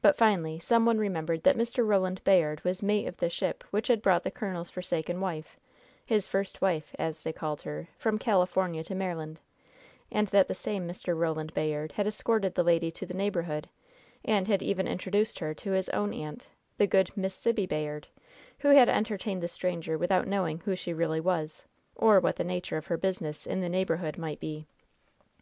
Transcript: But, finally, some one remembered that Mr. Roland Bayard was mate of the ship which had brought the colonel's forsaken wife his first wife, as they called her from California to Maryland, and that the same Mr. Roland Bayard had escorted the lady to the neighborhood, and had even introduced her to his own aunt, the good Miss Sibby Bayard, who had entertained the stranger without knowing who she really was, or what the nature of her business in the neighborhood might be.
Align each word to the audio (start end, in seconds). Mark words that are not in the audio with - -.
But, 0.00 0.16
finally, 0.16 0.58
some 0.60 0.86
one 0.86 0.96
remembered 0.96 1.42
that 1.42 1.58
Mr. 1.58 1.86
Roland 1.86 2.24
Bayard 2.24 2.64
was 2.64 2.82
mate 2.82 3.06
of 3.06 3.18
the 3.18 3.28
ship 3.28 3.62
which 3.70 3.88
had 3.88 4.00
brought 4.00 4.24
the 4.24 4.30
colonel's 4.30 4.70
forsaken 4.70 5.20
wife 5.20 5.58
his 6.06 6.26
first 6.26 6.62
wife, 6.62 6.96
as 6.98 7.22
they 7.22 7.34
called 7.34 7.60
her 7.60 7.90
from 7.98 8.18
California 8.18 8.82
to 8.84 8.94
Maryland, 8.94 9.40
and 10.10 10.26
that 10.28 10.48
the 10.48 10.54
same 10.54 10.88
Mr. 10.88 11.14
Roland 11.14 11.52
Bayard 11.52 11.92
had 11.92 12.06
escorted 12.06 12.54
the 12.54 12.64
lady 12.64 12.90
to 12.92 13.04
the 13.04 13.12
neighborhood, 13.12 13.68
and 14.24 14.48
had 14.48 14.62
even 14.62 14.88
introduced 14.88 15.38
her 15.40 15.52
to 15.52 15.72
his 15.72 15.90
own 15.90 16.14
aunt, 16.14 16.46
the 16.78 16.86
good 16.86 17.14
Miss 17.14 17.34
Sibby 17.34 17.66
Bayard, 17.66 18.08
who 18.60 18.68
had 18.68 18.88
entertained 18.88 19.42
the 19.42 19.48
stranger 19.48 19.98
without 19.98 20.26
knowing 20.26 20.60
who 20.60 20.74
she 20.74 20.94
really 20.94 21.20
was, 21.20 21.66
or 21.94 22.20
what 22.20 22.36
the 22.36 22.42
nature 22.44 22.78
of 22.78 22.86
her 22.86 22.96
business 22.96 23.46
in 23.46 23.60
the 23.60 23.68
neighborhood 23.68 24.16
might 24.16 24.40
be. 24.40 24.66